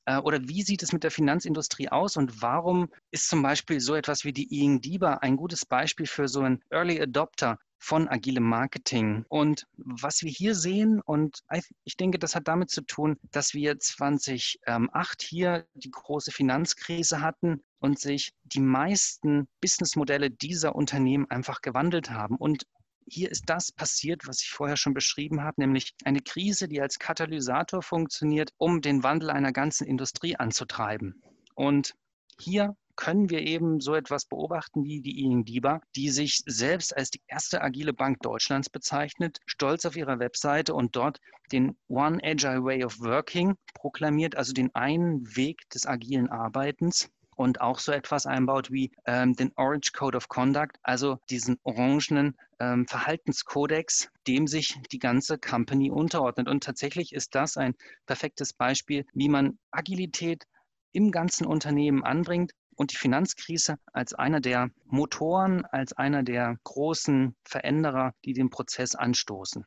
oder 0.06 0.40
wie 0.48 0.62
sieht 0.62 0.82
es 0.82 0.92
mit 0.92 1.04
der 1.04 1.10
Finanzindustrie 1.10 1.88
aus 1.88 2.16
und 2.16 2.42
warum 2.42 2.88
ist 3.10 3.28
zum 3.28 3.42
Beispiel 3.42 3.80
so 3.80 3.94
etwas 3.94 4.24
wie 4.24 4.32
die 4.32 4.60
Ing 4.60 4.80
Diba 4.80 5.14
ein 5.14 5.36
gutes 5.36 5.64
Beispiel 5.64 6.06
für 6.06 6.28
so 6.28 6.40
einen 6.40 6.62
Early 6.70 7.00
Adopter 7.00 7.58
von 7.78 8.08
agilem 8.08 8.44
Marketing. 8.44 9.24
Und 9.28 9.66
was 9.74 10.22
wir 10.22 10.30
hier 10.30 10.54
sehen, 10.54 11.00
und 11.00 11.40
ich 11.82 11.96
denke, 11.96 12.20
das 12.20 12.36
hat 12.36 12.46
damit 12.46 12.70
zu 12.70 12.82
tun, 12.82 13.16
dass 13.32 13.54
wir 13.54 13.78
2008 13.78 15.22
hier 15.22 15.66
die 15.74 15.90
große 15.90 16.30
Finanzkrise 16.30 17.20
hatten 17.20 17.60
und 17.80 17.98
sich 17.98 18.32
die 18.44 18.60
meisten 18.60 19.48
Businessmodelle 19.60 20.30
dieser 20.30 20.76
Unternehmen 20.76 21.28
einfach 21.28 21.60
gewandelt 21.60 22.10
haben 22.10 22.36
und 22.36 22.66
hier 23.06 23.30
ist 23.30 23.44
das 23.46 23.72
passiert, 23.72 24.26
was 24.26 24.42
ich 24.42 24.50
vorher 24.50 24.76
schon 24.76 24.94
beschrieben 24.94 25.42
habe, 25.42 25.60
nämlich 25.60 25.94
eine 26.04 26.20
Krise, 26.20 26.68
die 26.68 26.80
als 26.80 26.98
Katalysator 26.98 27.82
funktioniert, 27.82 28.52
um 28.58 28.80
den 28.80 29.02
Wandel 29.02 29.30
einer 29.30 29.52
ganzen 29.52 29.86
Industrie 29.86 30.36
anzutreiben. 30.36 31.22
Und 31.54 31.94
hier 32.40 32.76
können 32.96 33.30
wir 33.30 33.40
eben 33.40 33.80
so 33.80 33.94
etwas 33.94 34.26
beobachten 34.26 34.84
wie 34.84 35.00
die 35.00 35.22
ING 35.22 35.44
DIBA, 35.44 35.80
die 35.96 36.10
sich 36.10 36.42
selbst 36.46 36.96
als 36.96 37.10
die 37.10 37.22
erste 37.26 37.62
agile 37.62 37.92
Bank 37.92 38.20
Deutschlands 38.20 38.68
bezeichnet, 38.68 39.40
stolz 39.46 39.84
auf 39.86 39.96
ihrer 39.96 40.18
Webseite 40.18 40.74
und 40.74 40.94
dort 40.94 41.20
den 41.52 41.76
One 41.88 42.20
Agile 42.22 42.64
Way 42.64 42.84
of 42.84 43.00
Working 43.00 43.56
proklamiert, 43.74 44.36
also 44.36 44.52
den 44.52 44.74
einen 44.74 45.36
Weg 45.36 45.68
des 45.70 45.86
agilen 45.86 46.28
Arbeitens 46.28 47.10
und 47.36 47.60
auch 47.60 47.78
so 47.78 47.92
etwas 47.92 48.26
einbaut 48.26 48.70
wie 48.70 48.92
ähm, 49.06 49.34
den 49.34 49.52
Orange 49.56 49.92
Code 49.92 50.16
of 50.16 50.28
Conduct, 50.28 50.78
also 50.82 51.18
diesen 51.30 51.58
orangenen 51.62 52.36
ähm, 52.60 52.86
Verhaltenskodex, 52.86 54.10
dem 54.26 54.46
sich 54.46 54.78
die 54.92 54.98
ganze 54.98 55.38
Company 55.38 55.90
unterordnet. 55.90 56.48
Und 56.48 56.62
tatsächlich 56.62 57.12
ist 57.12 57.34
das 57.34 57.56
ein 57.56 57.74
perfektes 58.06 58.52
Beispiel, 58.52 59.04
wie 59.14 59.28
man 59.28 59.58
Agilität 59.70 60.46
im 60.92 61.10
ganzen 61.10 61.46
Unternehmen 61.46 62.04
anbringt 62.04 62.52
und 62.76 62.92
die 62.92 62.96
Finanzkrise 62.96 63.76
als 63.92 64.14
einer 64.14 64.40
der 64.40 64.70
Motoren, 64.86 65.64
als 65.66 65.92
einer 65.92 66.22
der 66.22 66.56
großen 66.64 67.34
Veränderer, 67.44 68.14
die 68.24 68.32
den 68.32 68.50
Prozess 68.50 68.94
anstoßen. 68.94 69.64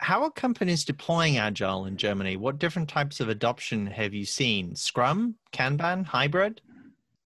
How 0.00 0.22
are 0.22 0.30
companies 0.30 0.84
deploying 0.84 1.38
Agile 1.38 1.86
in 1.86 1.96
Germany? 1.96 2.36
What 2.36 2.60
different 2.60 2.88
types 2.88 3.20
of 3.20 3.28
adoption 3.28 3.86
have 3.88 4.14
you 4.14 4.24
seen? 4.24 4.76
Scrum, 4.76 5.34
Kanban, 5.52 6.12
Hybrid? 6.12 6.62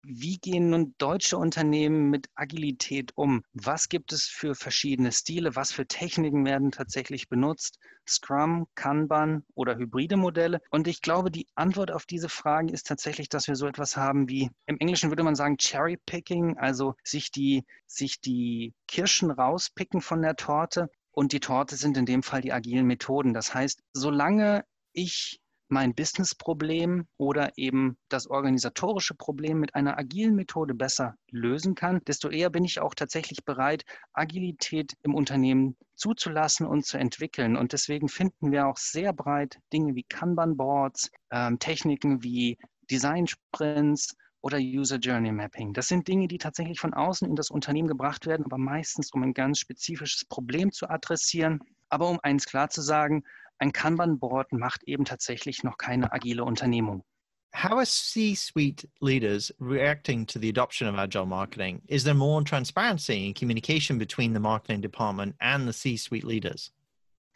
Wie 0.09 0.39
gehen 0.39 0.71
nun 0.71 0.95
deutsche 0.99 1.37
Unternehmen 1.37 2.11
mit 2.11 2.29
Agilität 2.37 3.11
um? 3.17 3.43
Was 3.55 3.89
gibt 3.89 4.13
es 4.13 4.27
für 4.27 4.55
verschiedene 4.55 5.11
Stile? 5.11 5.57
Was 5.57 5.73
für 5.73 5.85
Techniken 5.85 6.45
werden 6.45 6.71
tatsächlich 6.71 7.29
benutzt? 7.29 7.81
Scrum, 8.09 8.69
Kanban 8.77 9.45
oder 9.57 9.77
hybride 9.77 10.17
Modelle? 10.17 10.61
Und 10.71 10.87
ich 10.87 11.03
glaube, 11.03 11.33
die 11.33 11.49
Antwort 11.57 11.91
auf 11.91 12.07
diese 12.07 12.29
Fragen 12.29 12.69
ist 12.69 12.87
tatsächlich, 12.87 13.29
dass 13.29 13.49
wir 13.49 13.57
so 13.57 13.67
etwas 13.67 13.97
haben 13.97 14.29
wie, 14.29 14.49
im 14.67 14.79
Englischen 14.79 15.11
würde 15.11 15.25
man 15.25 15.35
sagen, 15.35 15.57
Cherry 15.57 15.97
Picking, 15.97 16.57
also 16.57 16.95
sich 17.03 17.33
die, 17.33 17.65
sich 17.89 18.21
die 18.21 18.75
Kirschen 18.87 19.33
rauspicken 19.33 20.01
von 20.01 20.23
der 20.23 20.37
Torte. 20.37 20.89
Und 21.11 21.33
die 21.33 21.41
Torte 21.41 21.75
sind 21.75 21.97
in 21.97 22.07
dem 22.07 22.23
Fall 22.23 22.43
die 22.43 22.53
agilen 22.53 22.87
Methoden. 22.87 23.35
Das 23.35 23.55
heißt, 23.55 23.83
solange 23.93 24.65
ich 24.93 25.41
mein 25.69 25.95
Businessproblem 25.95 27.07
oder 27.17 27.53
eben 27.57 27.97
das 28.09 28.29
organisatorische 28.29 29.15
Problem 29.15 29.59
mit 29.59 29.75
einer 29.75 29.99
agilen 29.99 30.35
Methode 30.35 30.75
besser 30.75 31.17
lösen 31.31 31.75
kann, 31.75 32.01
desto 32.07 32.29
eher 32.29 32.51
bin 32.51 32.65
ich 32.65 32.81
auch 32.81 32.95
tatsächlich 32.95 33.45
bereit, 33.45 33.85
Agilität 34.13 34.95
im 35.03 35.15
Unternehmen 35.15 35.77
zuzulassen 35.95 36.67
und 36.67 36.85
zu 36.85 36.99
entwickeln. 36.99 37.57
Und 37.57 37.73
deswegen 37.73 38.09
finden 38.09 38.53
wir 38.53 38.67
auch 38.67 38.77
sehr 38.77 39.13
breit 39.13 39.59
Dinge 39.73 39.95
wie 39.95 40.05
Kanban-Boards, 40.05 41.11
ähm, 41.31 41.59
Techniken 41.59 42.23
wie 42.23 42.59
Design-Sprints 42.91 44.15
oder 44.43 44.59
User 44.59 44.99
Journey 44.99 45.33
Mapping. 45.33 45.73
Das 45.73 45.89
sind 45.89 46.07
Dinge, 46.07 46.29
die 46.29 46.39
tatsächlich 46.39 46.79
von 46.79 46.95
außen 46.95 47.29
in 47.29 47.35
das 47.35 47.51
Unternehmen 47.51 47.89
gebracht 47.89 48.27
werden, 48.27 48.45
aber 48.45 48.59
meistens 48.59 49.11
um 49.13 49.25
ein 49.25 49.35
ganz 49.35 49.59
spezifisches 49.59 50.25
Problem 50.25 50.71
zu 50.71 50.89
adressieren. 50.89 51.59
Aber 51.89 52.09
um 52.09 52.21
eins 52.23 52.47
klar 52.47 52.71
zu 52.71 52.81
sagen, 52.81 53.25
ein 53.59 53.73
Kanban-Board 53.73 54.53
macht 54.53 54.83
eben 54.85 55.05
tatsächlich 55.05 55.63
noch 55.63 55.79
keine 55.79 56.13
agile 56.13 56.45
Unternehmung. 56.45 57.05
How 57.55 57.73
are 57.73 57.87
C 57.87 58.35
suite 58.35 58.87
leaders 59.01 59.51
reacting 59.59 60.27
to 60.27 60.39
the 60.39 60.51
adoption 60.51 60.89
of 60.89 60.99
agile 60.99 61.25
marketing? 61.25 61.81
Is 61.89 62.05
there 62.05 62.15
more 62.15 62.45
transparency 62.45 63.27
and 63.27 63.35
communication 63.35 63.99
between 63.99 64.35
the 64.35 64.41
marketing 64.41 64.83
department 64.83 65.35
and 65.41 65.67
the 65.67 65.73
C 65.73 65.97
suite 65.97 66.25
leaders? 66.25 66.71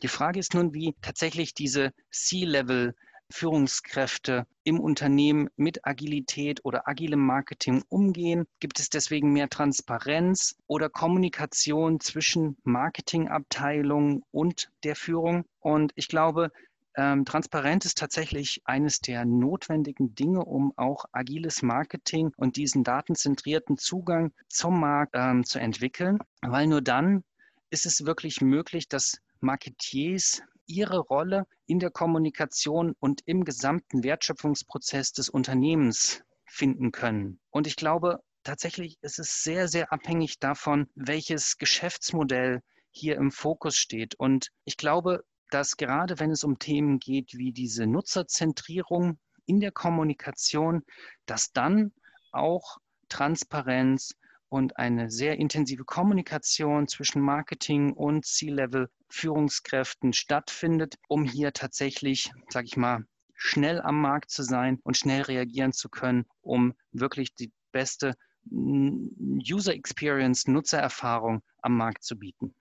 Die 0.03 0.09
Frage 0.09 0.39
ist 0.39 0.55
nun, 0.55 0.75
wie 0.75 0.95
tatsächlich 1.01 1.55
diese 1.55 1.93
C-Level 2.11 2.95
Führungskräfte 3.31 4.47
im 4.65 4.81
Unternehmen 4.81 5.49
mit 5.57 5.87
Agilität 5.87 6.61
oder 6.65 6.89
agilem 6.89 7.21
Marketing 7.21 7.83
umgehen? 7.89 8.47
Gibt 8.61 8.81
es 8.81 8.91
deswegen 8.91 9.33
mehr 9.33 9.49
Transparenz 9.49 10.57
oder 10.67 10.89
Kommunikation 10.89 12.01
zwischen 12.01 12.57
Marketingabteilung 12.65 14.23
und 14.31 14.71
der 14.85 14.97
Führung? 14.97 15.45
Und 15.61 15.93
ich 15.95 16.09
glaube, 16.09 16.51
ähm, 16.97 17.25
Transparenz 17.25 17.85
ist 17.85 17.99
tatsächlich 17.99 18.63
eines 18.65 19.01
der 19.01 19.25
notwendigen 19.25 20.15
Dinge, 20.15 20.45
um 20.45 20.73
auch 20.77 21.05
agiles 21.13 21.63
Marketing 21.63 22.33
und 22.37 22.57
diesen 22.57 22.83
datenzentrierten 22.83 23.77
Zugang 23.77 24.33
zum 24.49 24.81
Markt 24.81 25.13
ähm, 25.15 25.45
zu 25.45 25.61
entwickeln, 25.61 26.19
weil 26.43 26.67
nur 26.67 26.83
dann 26.83 27.23
ist 27.71 27.87
es 27.87 28.05
wirklich 28.05 28.41
möglich, 28.41 28.89
dass 28.89 29.21
Marketiers 29.41 30.43
ihre 30.71 30.99
Rolle 30.99 31.47
in 31.67 31.79
der 31.81 31.91
Kommunikation 31.91 32.95
und 33.01 33.23
im 33.27 33.45
gesamten 33.45 34.03
Wertschöpfungsprozess 34.05 35.13
des 35.13 35.29
Unternehmens 35.29 36.23
finden 36.47 36.93
können. 36.93 37.41
Und 37.51 37.67
ich 37.67 37.77
glaube, 37.77 38.21
tatsächlich 38.45 38.97
ist 39.03 39.19
es 39.19 39.43
sehr, 39.43 39.69
sehr 39.69 39.93
abhängig 39.93 40.39
davon, 40.39 40.89
welches 40.95 41.59
Geschäftsmodell 41.59 42.63
hier 42.91 43.17
im 43.17 43.31
Fokus 43.31 43.77
steht. 43.77 44.15
Und 44.15 44.51
ich 44.65 44.77
glaube, 44.77 45.25
dass 45.51 45.77
gerade 45.77 46.19
wenn 46.19 46.31
es 46.31 46.45
um 46.45 46.59
Themen 46.59 46.99
geht 46.99 47.35
wie 47.35 47.53
diese 47.53 47.87
Nutzerzentrierung 47.87 49.19
in 49.47 49.61
der 49.61 49.73
Kommunikation, 49.73 50.83
dass 51.27 51.53
dann 51.53 51.93
auch 52.33 52.79
Transparenz 53.09 54.15
und 54.51 54.77
eine 54.77 55.11
sehr 55.11 55.39
intensive 55.39 55.85
Kommunikation 55.85 56.89
zwischen 56.89 57.23
Marketing 57.23 57.93
und 57.93 58.27
C-Level-Führungskräften 58.27 60.13
stattfindet, 60.13 60.97
um 61.09 61.25
hier 61.25 61.53
tatsächlich, 61.53 62.31
sage 62.51 62.67
ich 62.67 62.77
mal, 62.77 63.05
schnell 63.35 63.81
am 63.81 64.01
Markt 64.01 64.31
zu 64.31 64.43
sein 64.43 64.79
und 64.83 64.99
schnell 64.99 65.23
reagieren 65.23 65.73
zu 65.73 65.89
können, 65.89 66.27
um 66.43 66.75
wirklich 66.93 67.35
die 67.35 67.53
beste 67.73 68.15
User 68.51 69.73
Experience, 69.73 70.47
Nutzererfahrung 70.47 71.43
am 71.63 71.77
Markt 71.77 72.05
zu 72.05 72.19
bieten. 72.19 72.55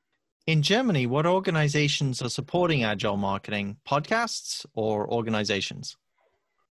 In 0.46 0.62
Germany, 0.62 1.10
what 1.10 1.25
organizations 1.25 2.22
are 2.22 2.29
supporting 2.29 2.84
agile 2.84 3.17
marketing? 3.17 3.77
Podcasts 3.84 4.67
or 4.74 5.08
organizations? 5.12 5.98